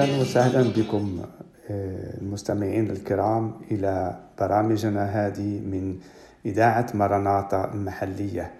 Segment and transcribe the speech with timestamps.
[0.00, 1.22] أهلا وسهلا بكم
[1.70, 5.98] آه، المستمعين الكرام إلى برامجنا هذه من
[6.46, 8.50] إذاعة مرناطة المحلية.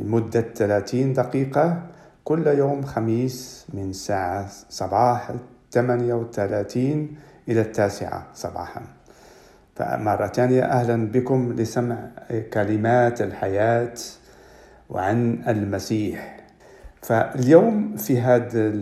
[0.00, 1.82] بمدة 30 دقيقة
[2.24, 5.32] كل يوم خميس من ساعة صباح
[5.70, 7.16] 38
[7.48, 8.82] إلى التاسعة صباحا.
[9.76, 12.10] فمرة ثانية أهلا بكم لسمع
[12.52, 13.94] كلمات الحياة
[14.90, 16.40] وعن المسيح.
[17.02, 18.72] فاليوم في هذا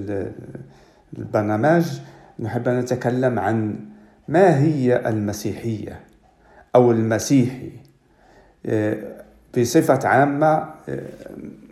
[1.19, 2.01] البرنامج
[2.39, 3.77] نحب أن نتكلم عن
[4.29, 6.01] ما هي المسيحية
[6.75, 7.71] أو المسيحي.
[9.59, 10.65] بصفة عامة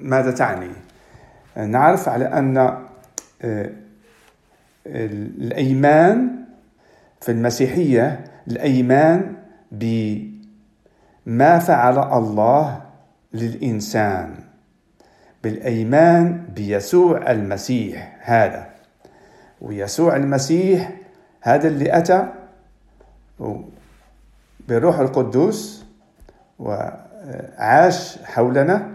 [0.01, 0.71] ماذا تعني؟
[1.57, 2.79] نعرف على أن
[4.87, 6.31] الأيمان
[7.21, 9.37] في المسيحية الأيمان
[9.73, 12.83] بما فعل الله
[13.35, 14.35] للإنسان
[15.45, 18.74] بالأيمان بيسوع المسيح هذا.
[19.61, 20.93] ويسوع المسيح
[21.41, 22.29] هذا اللي أتى
[24.69, 25.85] بالروح القدوس
[26.59, 28.91] وعاش حولنا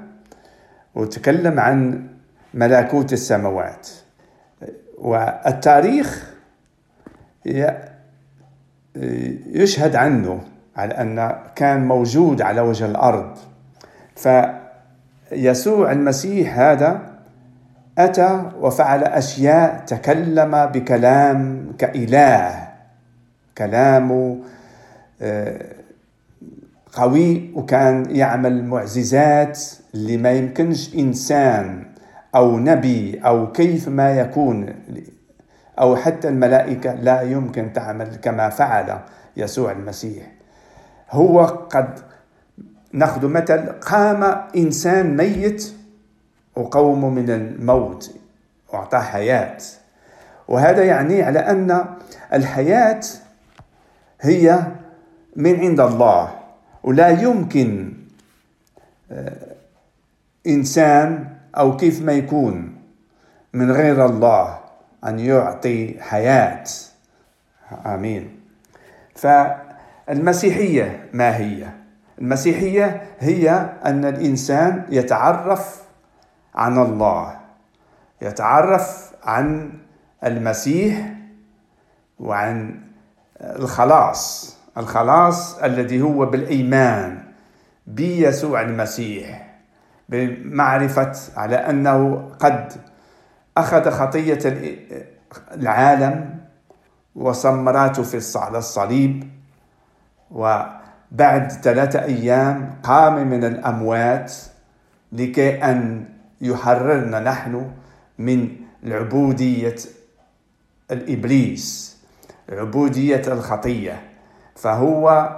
[0.96, 2.08] وتكلم عن
[2.54, 3.90] ملكوت السماوات.
[4.98, 6.34] والتاريخ
[9.46, 10.42] يشهد عنه
[10.76, 13.38] على أن كان موجود على وجه الأرض.
[14.16, 17.09] فيسوع المسيح هذا
[18.00, 22.68] أتى وفعل أشياء تكلم بكلام كإله.
[23.58, 24.38] كلامه
[25.22, 25.66] آه،
[26.94, 29.60] قوي وكان يعمل معجزات
[29.94, 31.86] اللي ما يمكنش إنسان
[32.36, 34.76] أو نبي أو كيف ما يكون.
[35.80, 39.00] أو حتى الملائكة لا يمكن تعمل كما فعل
[39.38, 40.24] يسوع المسيح.
[41.12, 42.00] هو قد
[42.94, 45.79] ناخذ مثل قام إنسان ميت
[46.60, 48.12] وقومه من الموت
[48.74, 49.58] وأعطاه حياة.
[50.48, 51.86] وهذا يعني على أن
[52.34, 53.02] الحياة
[54.22, 54.60] هي
[55.36, 56.36] من عند الله
[56.84, 57.94] ولا يمكن
[59.12, 59.56] آه،
[60.48, 61.28] إنسان
[61.58, 62.76] أو كيف ما يكون
[63.54, 64.60] من غير الله
[65.06, 66.64] أن يعطي حياة.
[67.86, 68.40] آمين.
[69.16, 71.68] فالمسيحية ما هي؟
[72.22, 75.89] المسيحية هي أن الإنسان يتعرف
[76.56, 77.40] عن الله
[78.22, 79.74] يتعرف عن
[80.24, 81.14] المسيح
[82.20, 82.82] وعن
[83.42, 87.24] الخلاص الخلاص الذي هو بالإيمان
[87.88, 89.50] بيسوع المسيح
[90.10, 92.74] بمعرفة على أنه قد
[93.58, 94.40] أخذ خطية
[95.52, 96.40] العالم
[97.16, 99.30] وصمراته في على الصليب
[100.32, 104.34] وبعد ثلاثة أيام قام من الأموات
[105.12, 106.06] لكي أن
[106.42, 107.72] يحررنا نحن
[108.20, 109.76] من العبودية
[110.92, 111.98] الإبليس
[112.50, 114.02] عبودية الخطية.
[114.56, 115.36] فهو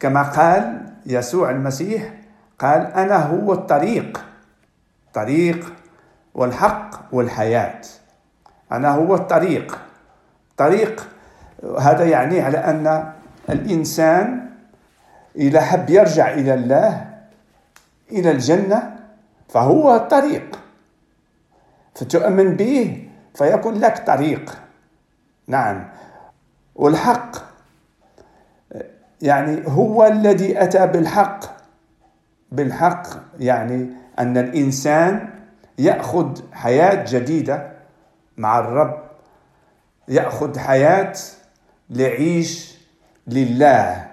[0.00, 2.12] كما قال يسوع المسيح
[2.58, 4.24] قال أنا هو الطريق
[5.14, 5.72] طريق
[6.34, 7.80] والحق والحياة.
[8.72, 9.78] أنا هو الطريق
[10.56, 11.08] طريق.
[11.80, 13.12] هذا يعني على أن
[13.50, 14.48] الإنسان
[15.36, 17.06] إذا حب يرجع إلى الله
[18.12, 18.97] إلى الجنة
[19.48, 20.60] فهو الطريق
[21.94, 24.58] فتؤمن به فيكون لك طريق.
[25.46, 25.88] نعم.
[26.74, 27.36] والحق
[29.22, 31.40] يعني هو الذي أتى بالحق.
[32.52, 33.06] بالحق
[33.40, 33.86] يعني
[34.18, 35.28] أن الإنسان
[35.78, 37.72] يأخذ حياة جديدة
[38.36, 39.02] مع الرب.
[40.08, 41.14] يأخذ حياة
[41.90, 42.78] ليعيش
[43.26, 44.06] لله.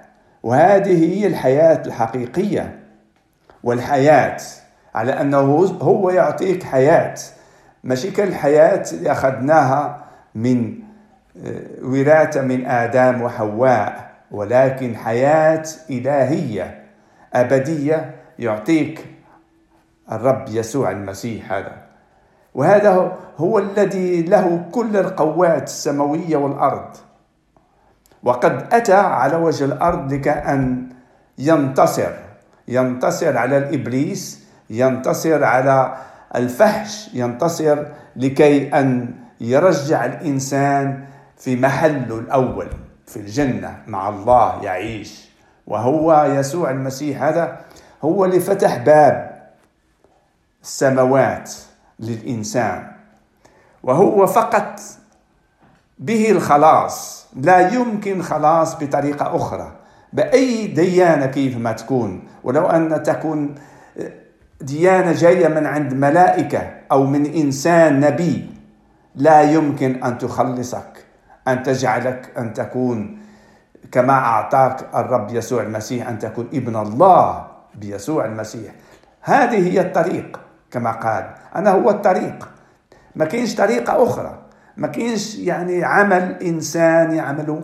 [0.43, 2.79] وهذه هي الحياة الحقيقية
[3.63, 4.37] والحياة
[4.95, 5.39] على أنه
[5.81, 7.15] هو يعطيك حياة.
[7.83, 10.05] ماشي كالحياة اللي أخذناها
[10.35, 10.79] من
[11.45, 16.83] آه، وراثة من آدم وحواء ولكن حياة إلهية
[17.33, 19.05] أبدية يعطيك
[20.11, 21.77] الرب يسوع المسيح هذا.
[22.53, 26.95] وهذا هو الذي له كل القوات السماوية والأرض.
[28.23, 30.89] وقد أتى على وجه الأرض لكأن
[31.37, 32.11] ينتصر
[32.67, 35.95] ينتصر على الإبليس ينتصر على
[36.35, 37.85] الفحش ينتصر
[38.15, 41.05] لكي أن يرجع الإنسان
[41.37, 42.67] في محله الأول
[43.07, 45.29] في الجنة مع الله يعيش.
[45.67, 47.57] وهو يسوع المسيح هذا
[48.03, 49.41] هو اللي فتح باب
[50.63, 51.53] السماوات
[51.99, 52.91] للإنسان.
[53.83, 54.79] وهو فقط
[55.99, 59.71] به الخلاص لا يمكن خلاص بطريقة أخرى.
[60.13, 63.55] بأي ديانة كيف ما تكون ولو أن تكون
[64.61, 68.49] ديانة جاية من عند ملائكة أو من إنسان نبي.
[69.15, 71.05] لا يمكن أن تخلصك
[71.47, 73.19] أن تجعلك أن تكون
[73.91, 78.71] كما أعطاك الرب يسوع المسيح أن تكون ابن الله بيسوع المسيح.
[79.21, 80.39] هذه هي الطريق
[80.71, 81.29] كما قال.
[81.55, 82.49] أنا هو الطريق.
[83.15, 84.39] ما كاينش طريقة أخرى.
[84.77, 87.63] ما كاينش يعني عمل إنسان يعمله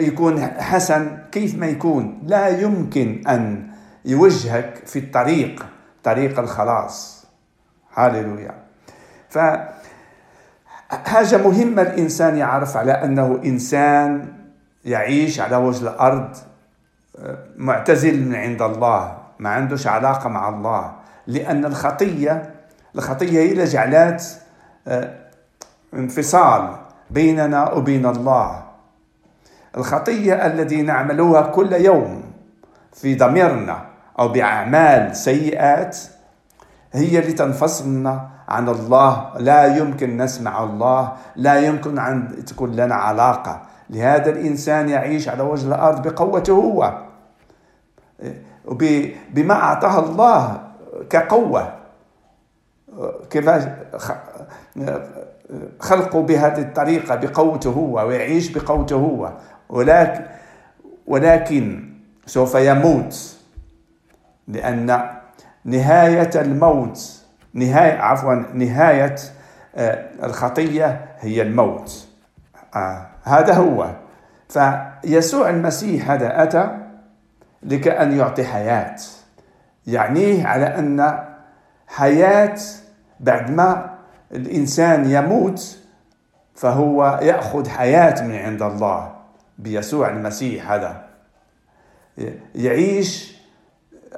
[0.00, 2.22] يكون حسن كيف ما يكون.
[2.26, 3.67] لا يمكن أن
[4.08, 5.66] يوجهك في الطريق
[6.04, 7.26] طريق الخلاص.
[7.94, 8.54] هاليلويا
[9.28, 9.38] ف
[10.90, 14.32] حاجة مهمة الإنسان يعرف على أنه إنسان
[14.84, 16.36] يعيش على وجه الأرض
[17.56, 20.92] معتزل من عند الله ما عندوش علاقة مع الله.
[21.26, 22.54] لأن الخطية
[22.94, 24.40] الخطية هي اللي جعلت
[24.88, 25.14] آه،
[25.94, 26.76] انفصال
[27.10, 28.64] بيننا وبين الله.
[29.76, 32.22] الخطية الذي نعملها كل يوم
[32.92, 33.87] في ضميرنا.
[34.18, 35.98] أو بأعمال سيئات
[36.92, 39.30] هي اللي تنفصلنا عن الله.
[39.38, 41.12] لا يمكن نسمع الله.
[41.36, 43.62] لا يمكن أن تكون لنا علاقة.
[43.90, 46.98] لهذا الإنسان يعيش على وجه الأرض بقوته هو.
[49.30, 50.60] بما أعطاه الله
[51.10, 51.74] كقوة.
[53.30, 53.50] كيف
[55.80, 59.32] خلقه بهذه الطريقة؟ بقوته هو ويعيش بقوته هو.
[59.68, 60.24] ولكن
[61.06, 61.90] ولكن
[62.26, 63.37] سوف يموت.
[64.48, 65.10] لأن
[65.64, 67.18] نهاية الموت
[67.54, 69.14] نهاية عفوا نهاية
[69.76, 72.08] آه، الخطية هي الموت.
[72.76, 73.90] آه هذا هو.
[74.48, 76.78] فيسوع المسيح هذا أتى
[77.62, 78.96] لكأن يعطي حياة.
[79.86, 81.24] يعنيه على أن
[81.86, 82.58] حياة
[83.20, 83.94] بعد ما
[84.32, 85.78] الإنسان يموت
[86.54, 89.16] فهو يأخذ حياة من عند الله
[89.58, 91.04] بيسوع المسيح هذا.
[92.54, 93.37] يعيش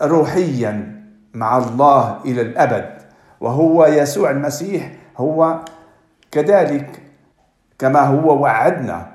[0.03, 1.03] روحيا
[1.35, 2.91] مع الله إلى الأبد
[3.41, 5.61] وهو يسوع المسيح هو
[6.31, 7.03] كذلك
[7.79, 9.07] كما هو وعدنا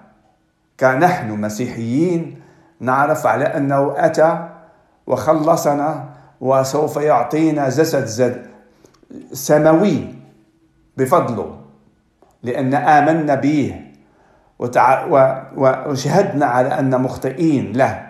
[0.79, 2.41] كنحن مسيحيين
[2.79, 4.49] نعرف على أنه أتى
[5.07, 6.09] وخلصنا
[6.41, 8.45] وسوف يعطينا جسد زد
[9.33, 10.13] سماوي
[10.97, 11.57] بفضله
[12.43, 13.81] لأن آمنا به.
[14.59, 18.07] وشهدنا على أن مخطئين له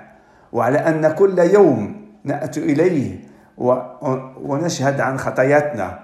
[0.52, 3.36] وعلى أن كل يوم نأتي إليه.
[4.42, 6.00] ونشهد عن خطاياتنا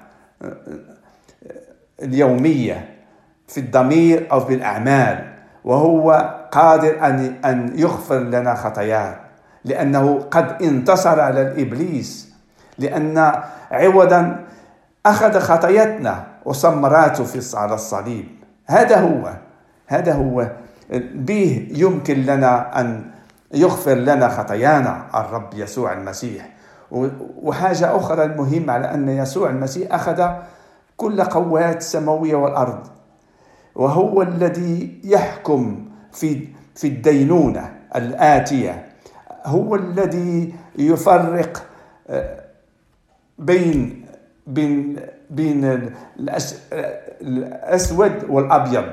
[2.01, 2.89] اليومية
[3.47, 5.33] في الضمير أو في الأعمال
[5.63, 9.19] وهو قادر أن أن يغفر لنا خطايانا
[9.65, 12.33] لأنه قد انتصر على الإبليس
[12.77, 13.31] لأن
[13.71, 14.45] عوضا
[15.05, 18.25] أخذ خطاياتنا وصمراته في على الصليب
[18.65, 19.33] هذا هو
[19.87, 20.47] هذا هو
[21.15, 23.03] به يمكن لنا أن
[23.53, 26.49] يغفر لنا خطايانا الرب يسوع المسيح.
[27.41, 30.29] وحاجة أخرى المهمة على أن يسوع المسيح أخذ
[30.97, 32.87] كل قوات السماوية والأرض
[33.75, 38.85] وهو الذي يحكم في في الدينونة الآتية.
[39.45, 41.63] هو الذي يفرق
[42.09, 42.41] آه،
[43.39, 44.05] بين
[44.47, 44.95] بين
[45.29, 45.91] بين
[47.21, 48.91] الأسود والأبيض.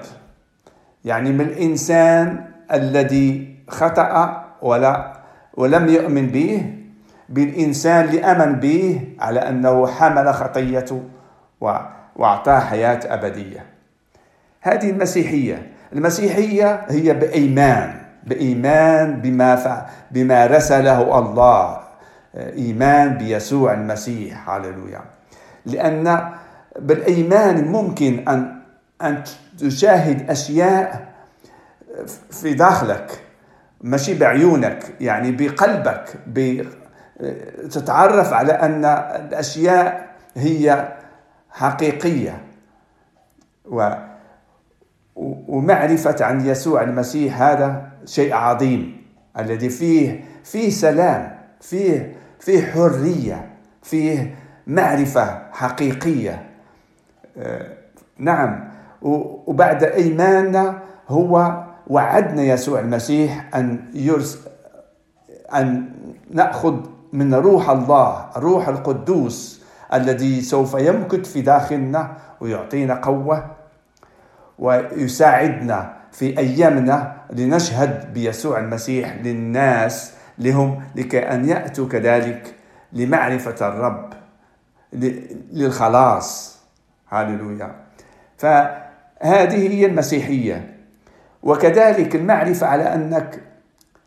[1.05, 5.13] يعني من الإنسان الذي خطأ ولا
[5.55, 6.75] ولم يؤمن به
[7.29, 11.03] بالإنسان آمن به على أنه حمل خطيته
[12.17, 13.67] وأعطاه حياة أبدية.
[14.61, 15.73] هذه المسيحية.
[15.93, 21.81] المسيحية هي بإيمان بإيمان بما بما رسله الله.
[22.37, 24.51] إيمان بيسوع المسيح.
[24.51, 25.01] هللويا.
[25.67, 26.31] لأن
[26.79, 28.61] بالإيمان ممكن أن
[29.03, 29.23] أن
[29.59, 31.09] تشاهد أشياء
[32.31, 33.28] في داخلك.
[33.81, 36.15] ماشي بعيونك يعني بقلبك
[37.71, 40.89] تتعرف على أن الأشياء هي
[41.51, 42.43] حقيقية.
[43.65, 43.91] و
[45.49, 49.03] ومعرفة عن يسوع المسيح هذا شيء عظيم
[49.39, 53.49] الذي فيه فيه سلام فيه فيه حرية
[53.83, 54.35] فيه
[54.67, 56.49] معرفة حقيقية.
[57.39, 57.73] آه،
[58.19, 58.69] نعم.
[59.03, 64.39] وبعد إيماننا هو وعدنا يسوع المسيح أن يرس
[65.55, 65.89] أن
[66.31, 66.77] نأخذ
[67.13, 73.51] من روح الله روح القدوس الذي سوف يمكث في داخلنا ويعطينا قوة
[74.59, 82.55] ويساعدنا في أيامنا لنشهد بيسوع المسيح للناس لهم لكي أن يأتوا كذلك
[82.93, 84.13] لمعرفة الرب
[85.53, 86.59] للخلاص.
[87.11, 87.75] هاللويا.
[88.39, 90.78] فهذه هي المسيحية.
[91.43, 93.41] وكذلك المعرفة على أنك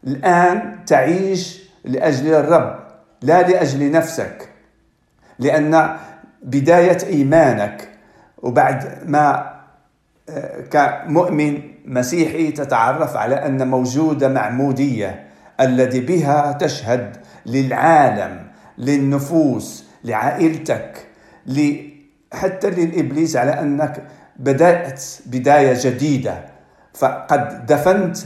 [0.07, 2.79] الآن تعيش لأجل الرب
[3.21, 4.49] لا لأجل نفسك.
[5.39, 5.97] لأن
[6.43, 7.87] بداية إيمانك
[8.37, 9.51] وبعد ما
[10.29, 15.27] آه، كمؤمن مسيحي تتعرف على أن موجودة معمودية
[15.59, 18.47] الذي بها تشهد للعالم
[18.77, 21.05] للنفوس لعائلتك
[22.33, 24.03] حتى للإبليس على أنك
[24.39, 26.45] بدأت بداية جديدة.
[26.93, 28.17] فقد دفنت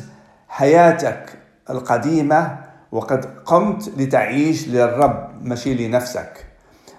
[0.50, 1.30] حياتك
[1.70, 2.58] القديمة
[2.92, 6.46] وقد قمت لتعيش للرب ماشي لنفسك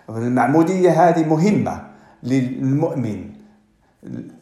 [0.09, 1.83] المعمودية هذه مهمة
[2.23, 3.31] للمؤمن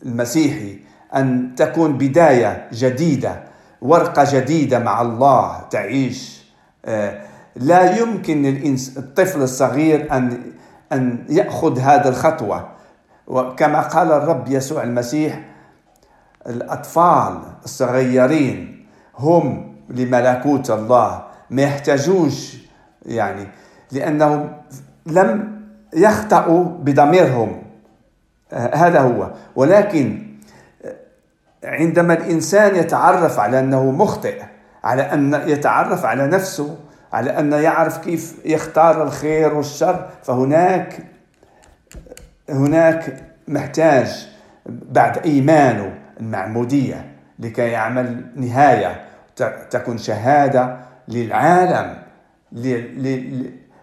[0.07, 0.79] المسيحي
[1.15, 3.43] أن تكون بداية جديدة
[3.83, 6.45] ورقة جديدة مع الله تعيش.
[6.85, 7.21] آه،
[7.57, 8.47] لا يمكن
[8.97, 10.43] الطفل الصغير أن
[10.93, 12.69] أن يأخذ هذه الخطوة.
[13.27, 15.41] وكما قال الرب يسوع المسيح
[16.47, 18.87] الأطفال الصغيرين
[19.19, 22.57] هم لملكوت الله ما يحتاجوش
[23.07, 23.47] يعني
[23.93, 24.53] لأنهم
[25.07, 25.61] لم
[25.95, 27.63] يخطئوا بضميرهم.
[28.53, 29.31] هذا هو.
[29.57, 30.27] ولكن
[31.65, 34.43] عندما الإنسان يتعرف على أنه مخطئ
[34.85, 36.77] على أن يتعرف على نفسه
[37.13, 40.99] على أن يعرف كيف يختار الخير والشر فهناك
[42.51, 44.29] هناك محتاج
[44.67, 46.04] بعد إيمانه.
[46.21, 49.05] المعمودية لكي يعمل نهاية
[49.71, 50.77] تكون شهادة
[51.09, 51.97] للعالم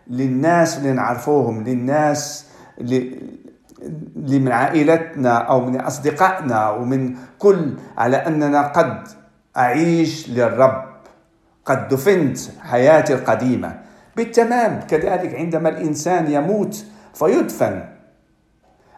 [0.08, 2.46] للناس اللي نعرفوهم للناس
[2.82, 9.08] اللي من عائلتنا أو من أصدقائنا ومن كل على أننا قد
[9.58, 10.84] أعيش للرب
[11.66, 13.80] قد دفنت حياتي القديمة.
[14.16, 17.84] بالتمام كذلك عندما الإنسان يموت فيدفن.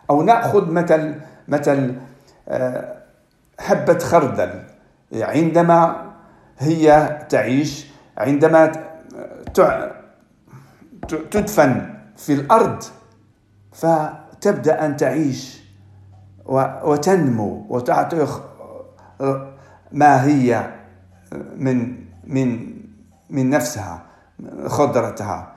[0.10, 1.16] أو نأخذ مثل
[1.48, 1.96] مثل
[2.48, 3.03] آه،
[3.60, 4.64] حبة خردل.
[5.14, 6.12] عندما
[6.60, 8.72] هي تعيش عندما
[11.32, 12.84] تدفن في الأرض
[13.74, 15.64] فتبدأ أن تعيش
[16.84, 18.28] وتنمو وتعطي
[19.92, 20.74] ما هي
[21.56, 22.74] من من
[23.30, 24.02] من نفسها
[24.68, 25.54] خضرتها.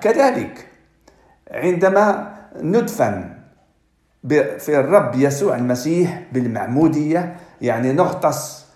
[0.00, 0.68] كذلك
[1.50, 3.37] عندما ندفن
[4.58, 7.36] في الرب يسوع المسيح بالمعمودية.
[7.60, 8.66] يعني نغطس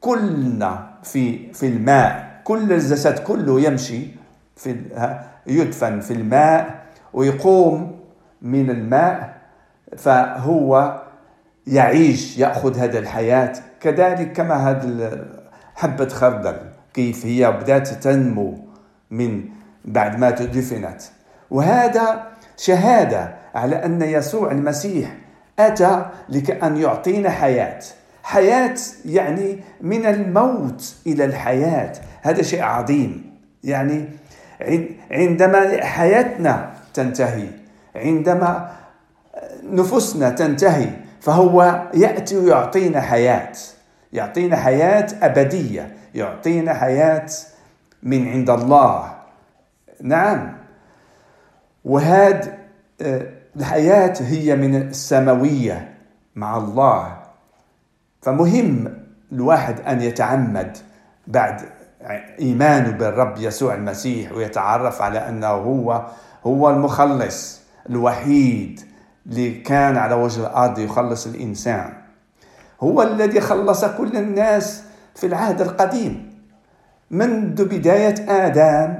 [0.00, 2.40] كلنا في في الماء.
[2.44, 4.06] كل الجسد كله يمشي
[4.56, 4.76] في
[5.46, 8.00] يدفن في الماء ويقوم
[8.42, 9.36] من الماء.
[9.96, 11.02] فهو
[11.66, 13.52] يعيش يأخذ هذا الحياة.
[13.80, 15.24] كذلك كما هذا
[15.74, 16.56] حبة خردل
[16.94, 18.58] كيف هي بدأت تنمو
[19.10, 19.44] من
[19.84, 21.02] بعد ما دفنت.
[21.50, 25.10] وهذا شهادة على أن يسوع المسيح
[25.58, 27.80] أتى لكأن يعطينا حياة.
[28.22, 31.92] حياة يعني من الموت إلى الحياة.
[32.22, 33.36] هذا شيء عظيم.
[33.64, 34.08] يعني
[35.10, 37.48] عندما حياتنا تنتهي
[37.96, 38.72] عندما
[39.62, 43.52] نفوسنا تنتهي فهو يأتي ويعطينا حياة.
[44.12, 45.96] يعطينا حياة أبدية.
[46.14, 47.26] يعطينا حياة
[48.02, 49.14] من عند الله.
[50.02, 50.65] نعم.
[51.86, 52.58] وهذه
[53.00, 53.26] آه،
[53.56, 55.94] الحياة هي من السماوية
[56.36, 57.16] مع الله.
[58.22, 58.94] فمهم
[59.32, 60.76] الواحد أن يتعمد
[61.26, 61.60] بعد
[62.38, 66.06] ايمانه بالرب يسوع المسيح ويتعرف على أنه هو
[66.46, 68.80] هو المخلص الوحيد
[69.26, 71.92] اللي كان على وجه الأرض يخلص الإنسان.
[72.80, 74.82] هو الذي خلص كل الناس
[75.14, 76.36] في العهد القديم.
[77.10, 78.94] منذ بداية آدم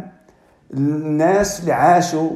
[0.74, 2.30] الناس اللي عاشوا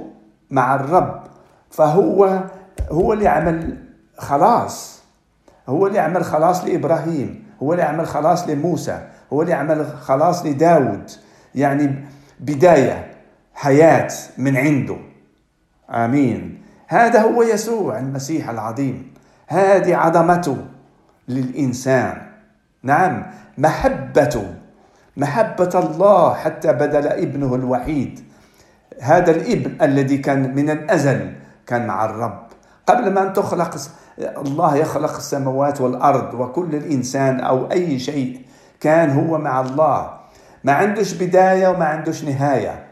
[0.50, 1.23] مع الرب
[1.71, 2.45] فهو
[2.90, 3.78] هو اللي عمل
[4.19, 5.00] خلاص.
[5.69, 11.11] هو اللي عمل خلاص لإبراهيم هو اللي عمل خلاص لموسى هو اللي عمل خلاص لداود.
[11.54, 12.04] يعني
[12.40, 13.11] بداية
[13.54, 14.97] حياة من عنده.
[15.90, 16.62] آمين.
[16.87, 19.14] هذا هو يسوع المسيح العظيم.
[19.47, 20.57] هذه عظمته
[21.28, 22.23] للإنسان.
[22.83, 23.26] نعم
[23.59, 24.54] محبته
[25.16, 28.29] محبة الله حتى بدل ابنه الوحيد.
[29.00, 31.33] هذا الإبن الذي كان من الأزل
[31.66, 32.47] كان مع الرب.
[32.87, 33.76] قبل ما أن تخلق
[34.19, 38.40] الله يخلق السماوات والأرض وكل الإنسان أو أي شيء
[38.80, 40.11] كان هو مع الله.
[40.64, 42.87] ما عندوش بداية وما عندوش نهاية.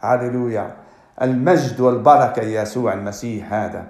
[0.00, 0.74] هاللويا.
[1.22, 3.84] المجد والبركة يسوع المسيح هذا.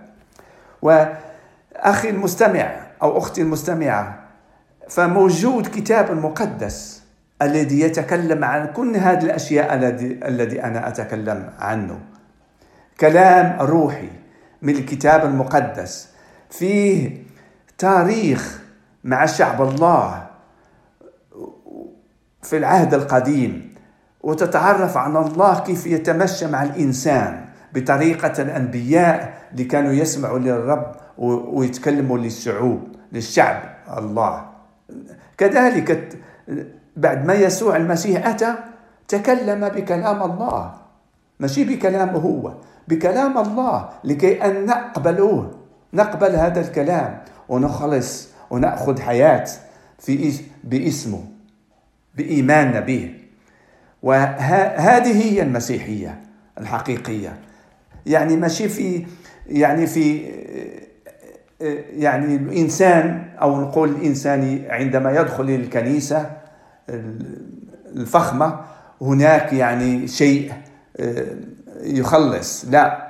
[0.83, 4.19] وأخي المستمع أو أختي المستمعة
[4.88, 6.98] فموجود كتاب المقدس
[7.42, 12.00] الذي يتكلم عن كل هذه الأشياء الذي الذي أنا أتكلم عنه.
[13.00, 14.09] كلام روحي
[14.62, 16.09] من الكتاب المقدس.
[16.50, 17.23] فيه
[17.78, 18.62] تاريخ
[19.04, 20.26] مع شعب الله
[22.42, 23.75] في العهد القديم
[24.21, 32.88] وتتعرف على الله كيف يتمشى مع الإنسان بطريقة الأنبياء اللي كانوا يسمعوا للرب ويتكلموا للشعوب
[33.12, 33.62] للشعب
[33.99, 34.49] الله.
[35.38, 36.18] كذلك
[36.99, 38.55] بعد ما يسوع المسيح أتى
[39.09, 40.75] تكلم بكلام الله.
[41.40, 42.52] ماشي بكلامه هو.
[42.88, 45.55] بكلام الله لكي أن نقبلوه
[45.93, 49.45] نقبل هذا الكلام ونخلص ونأخذ حياة
[49.99, 51.25] في باسمه
[52.14, 53.14] بإيماننا به.
[54.02, 56.21] وهذه هي المسيحية
[56.59, 57.37] الحقيقية.
[58.07, 59.07] يعني ماشي في
[59.47, 60.33] يعني في
[61.97, 66.31] يعني الإنسان أو نقول الإنسان عندما يدخل الكنيسة
[67.97, 68.61] الفخمة
[69.00, 70.52] هناك يعني شيء
[71.80, 72.64] يخلص.
[72.64, 73.09] لا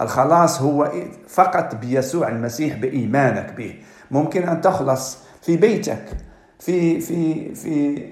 [0.00, 0.92] الخلاص هو
[1.28, 3.74] فقط بيسوع المسيح بإيمانك به.
[4.10, 6.04] ممكن أن تخلص في بيتك
[6.58, 8.06] في في في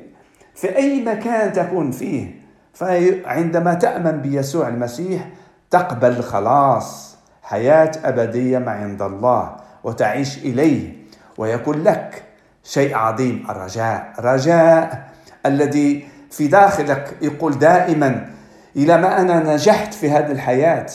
[0.55, 2.41] في أي مكان تكون فيه.
[2.75, 5.29] فعندما تأمن بيسوع المسيح
[5.71, 10.93] تقبل الخلاص حياة أبدية مع عند الله وتعيش إليه
[11.39, 12.23] ويكون لك
[12.65, 14.13] شيء عظيم الرجاء.
[14.19, 15.09] رجاء
[15.47, 18.31] الذي في داخلك يقول دائما
[18.77, 20.87] إلى ما أنا نجحت في هذه الحياة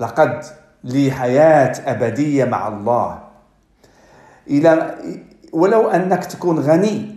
[0.00, 0.44] لقد
[0.84, 3.18] لي حياة أبدية مع الله.
[4.50, 4.98] إلى
[5.52, 7.16] ولو أنك تكون غني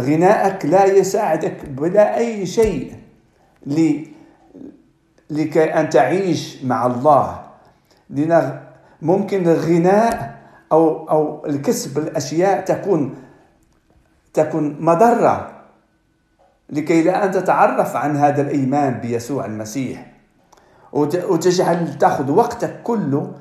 [0.00, 2.94] غناءك لا يساعدك بلا أي شيء
[5.30, 7.40] لكي أن تعيش مع الله.
[8.10, 8.60] لأن
[9.02, 10.35] ممكن الغناء
[10.72, 13.14] أو أو الكسب الأشياء تكون
[14.34, 15.52] تكون مضرة.
[16.70, 20.12] لكي لا أن تتعرف عن هذا الإيمان بيسوع المسيح.
[20.92, 23.32] وتجعل تأخذ وقتك كله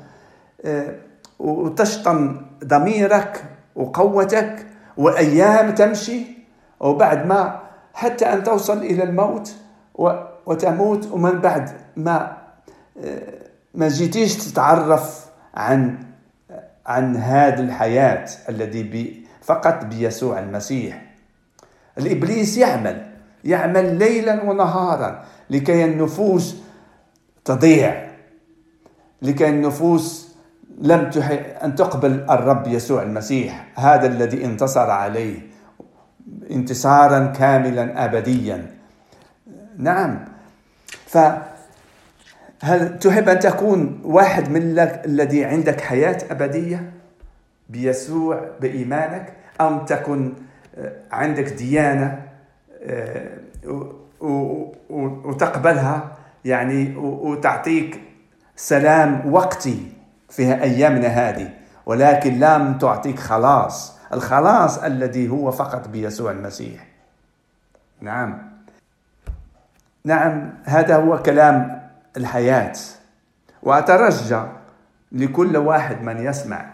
[0.66, 0.96] آه،
[1.40, 3.44] وتشطن ضميرك
[3.76, 4.66] وقوتك
[4.98, 6.26] وأيام تمشي
[6.80, 7.60] وبعد ما
[7.94, 9.56] حتى أن توصل إلى الموت
[10.46, 11.12] وتموت.
[11.12, 12.38] ومن بعد ما
[13.04, 15.98] آه، ما جيتيش تتعرف عن
[16.86, 21.02] عن هذه الحياة الذي فقط بيسوع المسيح.
[21.98, 23.06] الإبليس يعمل
[23.44, 26.56] يعمل ليلا ونهارا لكي النفوس
[27.46, 28.08] تضيع
[29.22, 30.36] لكي النفوس
[30.82, 31.12] لم
[31.64, 35.40] أن تقبل الرب يسوع المسيح هذا الذي انتصر عليه
[36.52, 38.72] انتصارا كاملا أبديا.
[39.78, 40.26] نعم.
[42.66, 46.92] فهل تحب أن تكون واحد من الذي عندك حياة أبدية
[47.70, 50.34] بيسوع بإيمانك أم تكن
[50.78, 52.22] آه، عندك ديانة
[52.84, 53.38] آه،
[55.00, 56.12] وتقبلها؟
[56.46, 58.02] يعني وتعطيك
[58.56, 59.92] سلام وقتي
[60.30, 61.50] في أيامنا هذه
[61.86, 66.88] ولكن لم تعطيك خلاص الخلاص الذي هو فقط بيسوع المسيح.
[68.02, 68.56] نعم.
[70.06, 71.75] نعم هذا هو كلام
[72.18, 72.74] الحياة.
[73.64, 74.42] وأترجى
[75.12, 76.66] لكل واحد من يسمع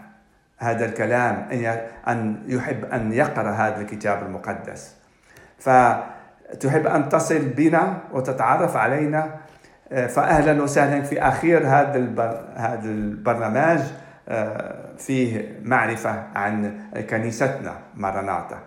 [0.58, 1.48] هذا الكلام
[2.08, 4.94] أن يحب أن يقرأ هذا الكتاب المقدس.
[5.58, 9.30] فتحب أن تصل بنا وتتعرف علينا.
[9.92, 11.98] فأهلا وسهلا في أخير هذا
[12.56, 13.80] هذا البرنامج
[14.98, 18.58] فيه معرفة عن كنيستنا مرناطة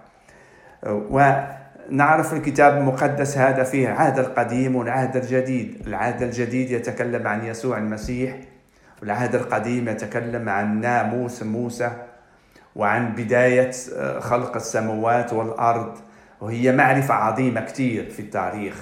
[1.91, 5.83] ونعرف الكتاب المقدس هذا فيه العهد القديم والعهد الجديد.
[5.87, 8.37] العهد الجديد يتكلم عن يسوع المسيح
[9.01, 11.91] والعهد القديم يتكلم عن ناموس موسى
[12.75, 13.71] وعن بداية
[14.19, 15.97] خلق السماوات والأرض.
[16.41, 18.75] وهي معرفة عظيمة كثير في التاريخ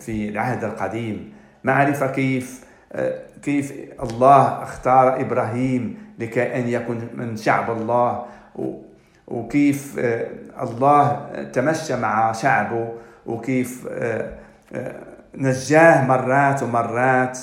[0.00, 1.32] في العهد القديم.
[1.64, 2.64] معرفة كيف
[3.42, 8.26] كيف الله اختار إبراهيم لكي أن يكون من شعب الله.
[9.28, 9.98] وكيف
[10.62, 12.88] الله تمشى مع شعبه
[13.26, 13.88] وكيف
[15.34, 17.38] نجاه مرات ومرات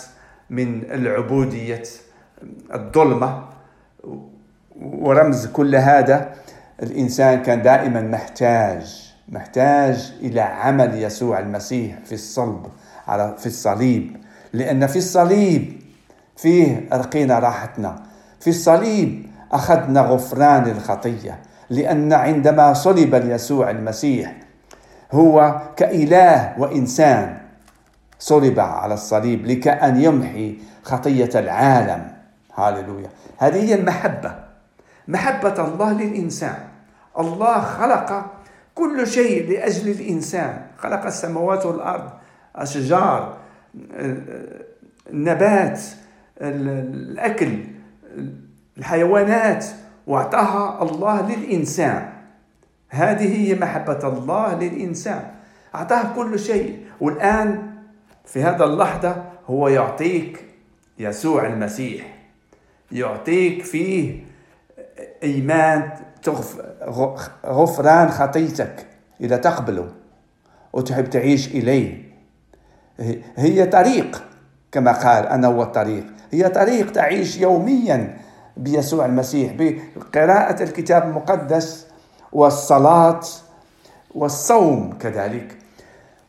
[0.50, 1.84] من العبودية
[2.74, 3.44] الظلمة.
[4.82, 6.34] ورمز كل هذا
[6.84, 12.66] الإنسان كان دائما محتاج محتاج إلى عمل يسوع المسيح في الصلب
[13.08, 14.18] على في الصليب.
[14.54, 15.82] لأن في الصليب
[16.38, 18.04] فيه رقينا راحتنا
[18.40, 21.40] في الصليب أخذنا غفران الخطية.
[21.72, 24.36] لأن عندما صلب يسوع المسيح
[25.12, 27.38] هو كإله وإنسان
[28.20, 32.12] صلب على الصليب لكأن يمحي خطية العالم.
[32.56, 33.10] هاللويا.
[33.38, 34.36] هذه هي المحبة.
[35.08, 36.58] محبة الله للإنسان.
[37.20, 38.26] الله خلق
[38.76, 40.62] كل شيء لأجل الإنسان.
[40.78, 42.10] خلق السماوات والأرض
[42.56, 43.38] أشجار
[45.10, 45.80] النبات
[46.42, 47.58] الأكل
[48.78, 49.66] الحيوانات.
[50.08, 52.14] واعطاها الله للإنسان.
[52.90, 55.32] هذه هي محبة الله للإنسان.
[55.76, 56.86] أعطاه كل شيء.
[57.02, 57.74] والآن
[58.26, 60.46] في هذا اللحظة هو يعطيك
[61.00, 62.18] يسوع المسيح.
[62.92, 64.24] يعطيك فيه
[65.24, 65.90] إيمان
[67.46, 68.88] غفران خطيتك
[69.22, 69.90] إذا تقبله
[70.74, 72.12] وتحب تعيش إليه.
[73.36, 74.24] هي طريق
[74.72, 78.18] كما قال أنا هو الطريق هي طريق تعيش يوميا
[78.58, 81.88] بيسوع المسيح بقراءة الكتاب المقدس
[82.32, 83.20] والصلاة
[84.16, 85.58] والصوم كذلك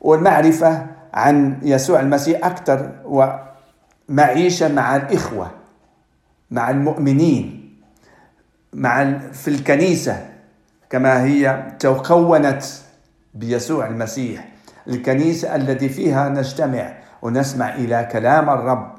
[0.01, 5.51] والمعرفة عن يسوع المسيح أكثر ومعيشة مع الإخوة
[6.51, 7.79] مع المؤمنين
[8.73, 10.29] مع في الكنيسة
[10.91, 12.63] كما هي تكونت
[13.35, 14.49] بيسوع المسيح
[14.89, 18.95] الكنيسة التي فيها نجتمع ونسمع إلى كلام الرب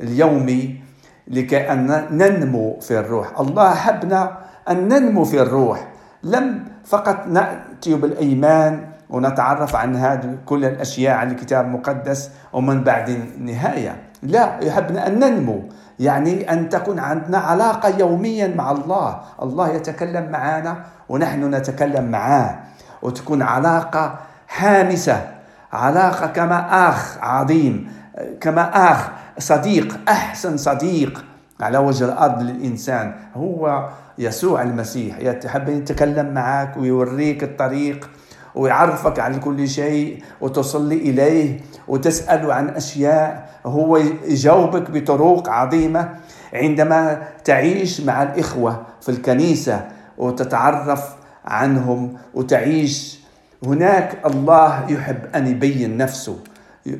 [0.00, 0.85] اليومي
[1.28, 3.40] لكي أن ننمو في الروح.
[3.40, 4.36] الله حبنا
[4.68, 5.86] أن ننمو في الروح.
[6.22, 13.96] لم فقط نأتي بالإيمان ونتعرف عن هذه كل الأشياء عن الكتاب المقدس ومن بعد النهاية.
[14.22, 15.62] لا يحبنا أن ننمو.
[15.98, 19.20] يعني أن تكون عندنا علاقة يوميا مع الله.
[19.42, 20.76] الله يتكلم معنا
[21.08, 22.58] ونحن نتكلم معاه.
[23.02, 25.28] وتكون علاقة حامسة
[25.72, 27.92] علاقة كما أخ عظيم.
[28.40, 31.24] كما أخ صديق أحسن صديق
[31.60, 38.10] على وجه الأرض للإنسان هو يسوع المسيح يحب يتكلم معك ويوريك الطريق
[38.54, 43.96] ويعرفك عن كل شيء وتصلي إليه وتسأله عن أشياء هو
[44.26, 46.08] يجاوبك بطرق عظيمة
[46.54, 53.18] عندما تعيش مع الإخوة في الكنيسة وتتعرف عنهم وتعيش.
[53.66, 56.36] هناك الله يحب أن يبين نفسه.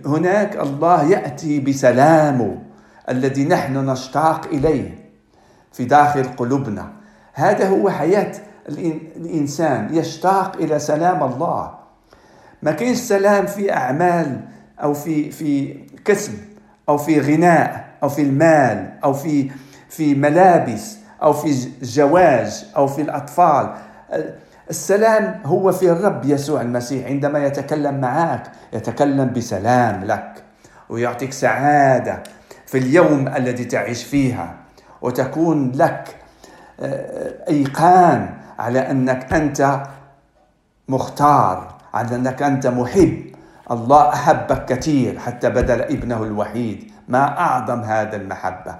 [0.06, 2.58] هناك الله يأتي بسلامه
[3.08, 4.98] الذي نحن نشتاق إليه
[5.72, 6.92] في داخل قلوبنا.
[7.32, 8.32] هذا هو حياة
[9.16, 11.74] الإنسان يشتاق إلى سلام الله.
[12.62, 14.40] ما كاينش سلام في أعمال
[14.82, 16.34] أو في في كسب
[16.88, 19.50] أو في غناء أو في المال أو في
[19.88, 23.74] في ملابس أو في زواج أو في الأطفال.
[24.70, 27.06] السلام هو في الرب يسوع المسيح.
[27.06, 30.42] عندما يتكلم معك يتكلم بسلام لك
[30.88, 32.22] ويعطيك سعادة
[32.66, 34.54] في اليوم الذي تعيش فيها.
[35.02, 36.16] وتكون لك
[36.80, 39.82] آه، أيقان على أنك أنت
[40.88, 43.22] مختار على أنك أنت محب.
[43.70, 46.90] الله أحبك كثير حتى بذل ابنه الوحيد.
[47.08, 48.76] ما أعظم هذا المحبة.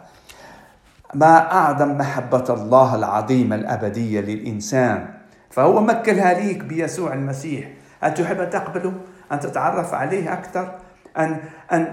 [1.14, 5.15] ما أعظم محبة الله العظيمة الأبدية للإنسان.
[5.56, 7.68] فهو مكلها ليك بيسوع المسيح.
[8.04, 8.92] أن تحب تقبله؟
[9.32, 10.74] أن تتعرف عليه أكثر؟
[11.18, 11.36] ان
[11.72, 11.92] ان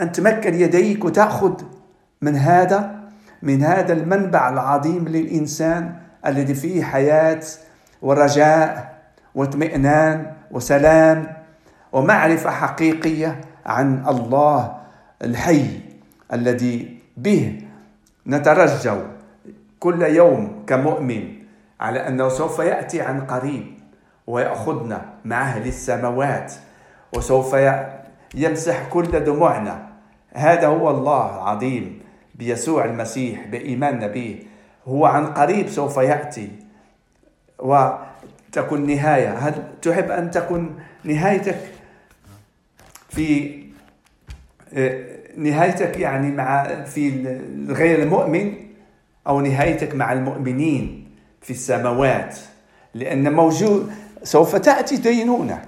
[0.00, 1.62] أن تمكن يديك وتأخذ
[2.22, 3.00] من هذا
[3.42, 5.94] من هذا المنبع العظيم للإنسان
[6.26, 7.40] الذي فيه حياة
[8.02, 8.98] ورجاء
[9.34, 11.26] واطمئنان وسلام
[11.92, 14.76] ومعرفة حقيقية عن الله
[15.24, 15.66] الحي
[16.32, 17.62] الذي به
[18.26, 18.98] نترجو
[19.80, 21.39] كل يوم كمؤمن.
[21.80, 23.66] على أنه سوف يأتي عن قريب
[24.26, 26.52] ويأخذنا معه للسماوات
[27.12, 27.56] وسوف
[28.34, 29.88] يمسح كل دموعنا.
[30.32, 32.00] هذا هو الله العظيم
[32.34, 34.42] بيسوع المسيح بإيماننا به
[34.86, 36.50] هو عن قريب سوف يأتي
[37.58, 39.38] وتكون نهاية.
[39.38, 41.58] هل تحب أن تكون نهايتك
[43.08, 43.60] في
[44.74, 45.04] آه،
[45.36, 47.36] نهايتك يعني مع في
[47.68, 48.54] غير المؤمن
[49.26, 51.09] أو نهايتك مع المؤمنين؟
[51.42, 52.36] في السماوات
[52.94, 55.62] لأن موجود سوف تأتي دينونة.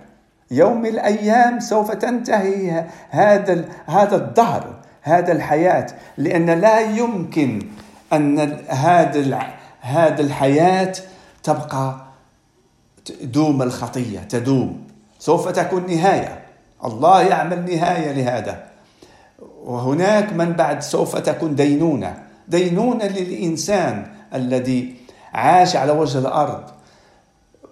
[0.50, 5.86] يوم من الأيام سوف تنتهي هذا هذا الدهر هذا الحياة.
[6.18, 7.62] لأن لا يمكن
[8.12, 9.42] أن هذا
[9.80, 10.92] هذا الحياة
[11.42, 11.96] تبقى
[13.22, 14.84] دوم الخطية تدوم.
[15.18, 16.42] سوف تكون نهاية.
[16.84, 18.64] الله يعمل نهاية لهذا.
[19.64, 22.22] وهناك من بعد سوف تكون دينونة.
[22.48, 25.01] دينونة للإنسان الذي
[25.32, 26.62] عاش على وجه الأرض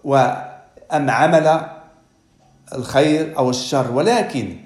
[0.04, 1.60] وأم عمل
[2.74, 3.90] الخير أو الشر.
[3.92, 4.56] ولكن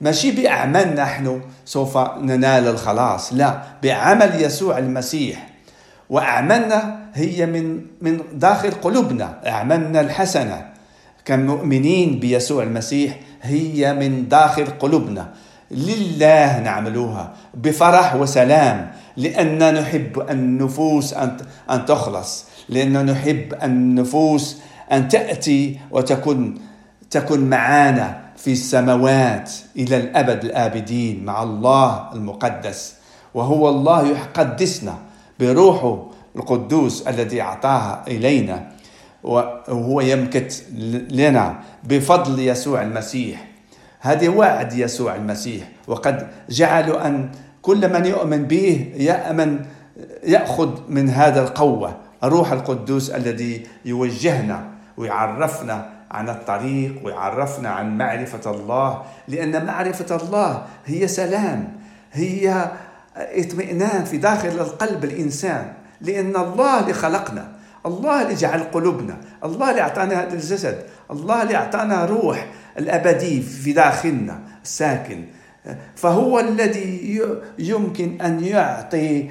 [0.00, 3.32] ماشي بأعمال نحن سوف ننال الخلاص.
[3.32, 5.48] لا بعمل يسوع المسيح.
[6.10, 9.40] وأعمالنا هي من من داخل قلوبنا.
[9.46, 10.66] أعمالنا الحسنة
[11.24, 15.28] كمؤمنين بيسوع المسيح هي من داخل قلوبنا.
[15.70, 18.92] لله نعملوها بفرح وسلام.
[19.16, 21.14] لأن نحب النفوس
[21.70, 22.44] أن تخلص.
[22.68, 24.58] لأن نحب النفوس
[24.92, 26.54] أن تأتي وتكون
[27.10, 32.94] تكن معنا في السماوات إلى الأبد الآبدين مع الله المقدس.
[33.34, 34.98] وهو الله يقدسنا
[35.40, 38.70] بروحه القدوس الذي أعطاها إلينا.
[39.22, 40.64] وهو يمكت
[41.10, 43.48] لنا بفضل يسوع المسيح.
[44.00, 45.68] هذه وعد يسوع المسيح.
[45.88, 47.28] وقد جعلوا أن
[47.64, 49.64] كل من يؤمن به يأمن
[50.24, 54.64] يأخذ من هذا القوة روح القدوس الذي يوجهنا
[54.96, 61.72] ويعرفنا عن الطريق ويعرفنا عن معرفة الله لأن معرفة الله هي سلام
[62.12, 62.70] هي
[63.16, 67.48] اطمئنان في داخل القلب الإنسان لأن الله اللي خلقنا
[67.86, 72.46] الله اللي جعل قلوبنا الله اللي أعطانا هذا الجسد الله اللي أعطانا روح
[72.78, 75.24] الأبدي في داخلنا الساكن
[75.96, 77.20] فهو الذي
[77.58, 79.30] يمكن أن يعطي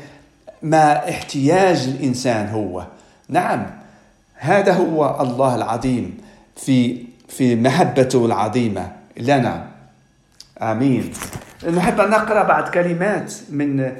[0.62, 2.86] ما احتياج الإنسان هو.
[3.30, 3.66] نعم
[4.36, 6.18] هذا هو الله العظيم
[6.56, 6.98] في
[7.30, 8.92] في محبته العظيمة.
[9.18, 9.68] لنا
[10.62, 11.12] آمين.
[11.76, 13.92] نحب أن نقرأ بعض كلمات من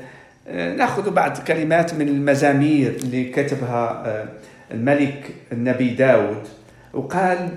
[0.78, 4.26] نأخذ بعض كلمات من المزامير اللي كتبها آه،
[4.72, 6.48] الملك النبي داود.
[6.94, 7.50] وقال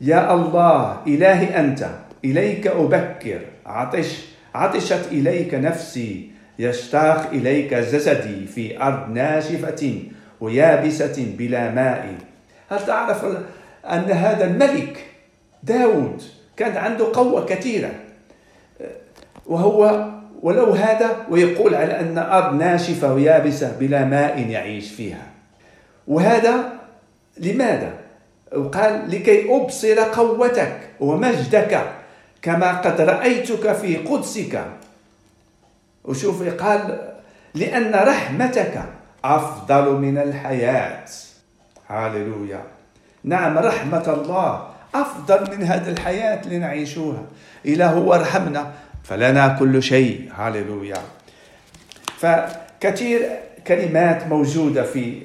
[0.00, 1.90] يا الله إلهي أنت
[2.24, 3.40] إليك أبكر.
[3.72, 4.20] عطش
[4.54, 9.98] عطشت إليك نفسي يشتاق إليك جسدي في أرض ناشفة
[10.40, 12.14] ويابسة بلا ماء.
[12.70, 13.24] هل تعرف
[13.84, 15.06] أن هذا الملك
[15.62, 16.22] داود
[16.56, 17.90] كان عنده قوة كثيرة؟
[19.46, 20.08] وهو
[20.42, 25.26] ولو هذا ويقول على أن أرض ناشفة ويابسة بلا ماء يعيش فيها.
[26.08, 26.72] وهذا
[27.38, 27.92] لماذا؟
[28.56, 31.82] وقال لكي أبصر قوتك ومجدك.
[32.42, 34.64] كما قد رأيتك في قدسك.
[36.04, 37.12] وشوف قال
[37.54, 38.82] لأن رحمتك
[39.24, 41.04] أفضل من الحياة.
[41.88, 42.62] هاللويا.
[43.24, 47.22] نعم رحمة الله أفضل من هذه الحياة اللي نعيشوها.
[47.66, 48.72] إله هو رحمنا
[49.04, 50.30] فلنا كل شيء.
[50.36, 50.98] هاللويا.
[52.18, 53.28] فكثير
[53.66, 55.22] كلمات موجودة في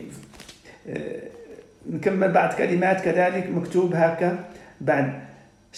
[1.89, 4.39] نكمل بعد كلمات كذلك مكتوب هكا
[4.82, 5.26] بعد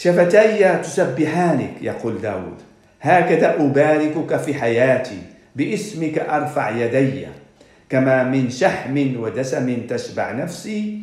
[0.01, 2.57] شفتي تسبحانك يقول داود.
[3.01, 5.17] هكذا أباركك في حياتي
[5.55, 7.27] باسمك أرفع يدي.
[7.89, 11.01] كما من شحم ودسم تشبع نفسي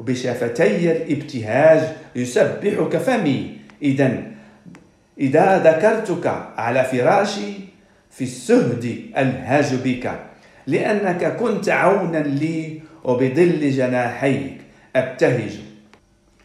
[0.00, 1.80] بشفتي الابتهاج
[2.16, 3.56] يسبحك فمي.
[3.82, 4.22] إذا
[5.20, 7.52] إذا ذكرتك على فراشي
[8.10, 10.12] في السهد ألهج بك.
[10.66, 14.56] لأنك كنت عونا لي وبظل جناحيك
[14.96, 15.63] أبتهج.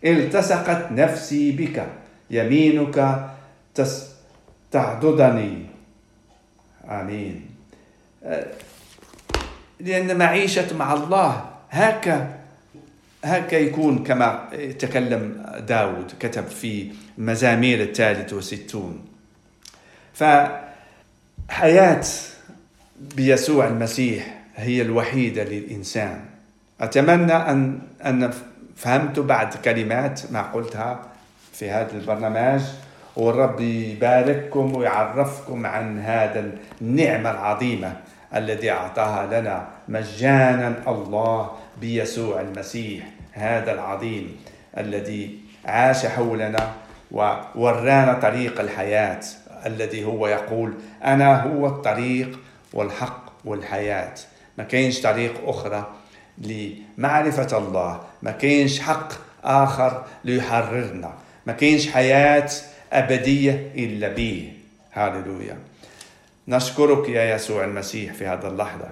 [0.03, 1.85] التصقت نفسي بك
[2.29, 3.27] يمينك
[4.71, 5.65] تعضدني.
[6.89, 7.45] آمين.
[9.79, 12.35] لأن معيشة مع الله هكا
[13.23, 19.05] هكا يكون كما تكلم داود كتب في مزامير الثالث وستون.
[20.13, 22.03] فحياة
[23.15, 26.25] بيسوع المسيح هي الوحيدة للإنسان.
[26.81, 28.33] أتمنى أن أن
[28.79, 30.99] فهمت بعد كلمات ما قلتها
[31.53, 32.61] في هذا البرنامج
[33.15, 37.93] والرب يبارككم ويعرفكم عن هذا النعمة العظيمة
[38.35, 44.37] الذي أعطاها لنا مجانا الله بيسوع المسيح هذا العظيم
[44.77, 46.71] الذي عاش حولنا
[47.11, 49.19] وورانا طريق الحياة
[49.65, 52.39] الذي هو يقول أنا هو الطريق
[52.73, 54.13] والحق والحياة.
[54.57, 55.87] ما كاينش طريق أخرى
[56.37, 61.13] لمعرفة الله ما كاينش حق آخر ليحررنا.
[61.45, 62.49] ما كاينش حياة
[62.93, 64.53] أبدية إلا به.
[64.93, 65.57] هاللويا.
[66.47, 68.89] نشكرك يا يسوع المسيح في هذا اللحظة.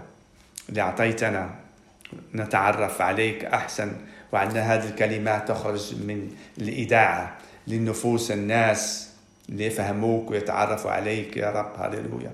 [0.70, 1.50] اللي أعطيتنا
[2.36, 3.92] نتعرف عليك أحسن
[4.32, 7.38] وعندنا هذه الكلمات تخرج من الإذاعة
[7.68, 9.10] للنفوس الناس
[9.50, 11.72] اللي يفهموك ويتعرفوا عليك يا رب.
[11.80, 12.32] هللويا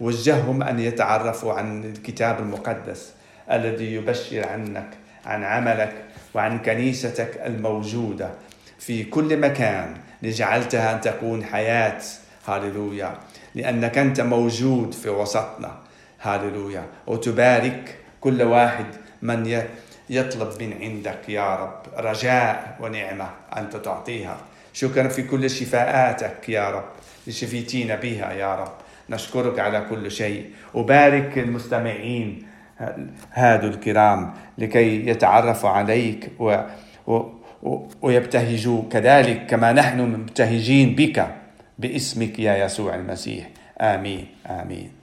[0.00, 3.12] وجههم أن يتعرفوا عن الكتاب المقدس
[3.50, 4.90] الذي يبشر عنك
[5.26, 5.94] عن عملك
[6.36, 8.30] وعن كنيستك الموجودة
[8.78, 12.02] في كل مكان لجعلتها أن تكون حياة.
[12.46, 13.18] هاللويا.
[13.54, 15.78] لأنك أنت موجود في وسطنا.
[16.22, 16.84] هاللويا.
[17.06, 18.86] وتبارك كل واحد
[19.22, 19.62] من
[20.10, 24.36] يطلب من عندك يا رب رجاء ونعمة أنت تعطيها.
[24.72, 26.88] شكرا في كل شفاءاتك يا رب
[27.30, 28.72] شفيتينا بها يا رب.
[29.10, 30.50] نشكرك على كل شيء.
[30.74, 32.45] وبارك المستمعين
[33.32, 36.56] هادو الكرام لكي يتعرفوا عليك و
[38.02, 41.26] ويبتهجوا كذلك كما نحن مبتهجين بك
[41.78, 43.48] باسمك يا يسوع المسيح.
[43.80, 44.95] آمين آمين.